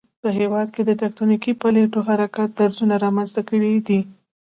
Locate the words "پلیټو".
1.61-1.99